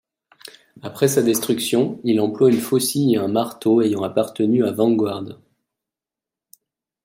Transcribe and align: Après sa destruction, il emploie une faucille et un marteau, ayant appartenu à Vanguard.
Après 0.81 1.07
sa 1.07 1.21
destruction, 1.21 2.01
il 2.03 2.19
emploie 2.21 2.49
une 2.49 2.57
faucille 2.59 3.13
et 3.13 3.17
un 3.19 3.27
marteau, 3.27 3.83
ayant 3.83 4.01
appartenu 4.01 4.65
à 4.65 4.71
Vanguard. 4.71 5.39